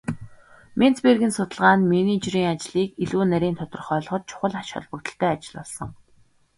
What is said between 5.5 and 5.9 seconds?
болсон.